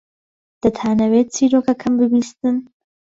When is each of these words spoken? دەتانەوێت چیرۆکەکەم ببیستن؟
دەتانەوێت 0.61 1.27
چیرۆکەکەم 1.35 1.93
ببیستن؟ 2.01 2.55